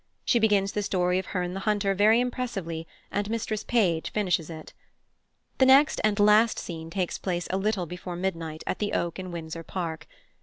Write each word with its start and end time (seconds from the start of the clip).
She 0.25 0.39
begins 0.39 0.71
the 0.71 0.81
story 0.81 1.19
of 1.19 1.27
Herne 1.27 1.53
the 1.53 1.59
Hunter 1.59 1.93
very 1.93 2.19
impressively, 2.19 2.87
and 3.11 3.29
Mistress 3.29 3.63
Page 3.63 4.11
finishes 4.11 4.49
it. 4.49 4.73
The 5.59 5.67
next 5.67 6.01
and 6.03 6.19
last 6.19 6.57
scene 6.57 6.89
takes 6.89 7.19
place 7.19 7.47
a 7.51 7.57
little 7.57 7.85
before 7.85 8.15
midnight, 8.15 8.63
at 8.65 8.79
the 8.79 8.93
oak 8.93 9.19
in 9.19 9.29
Windsor 9.31 9.61
Park. 9.61 10.07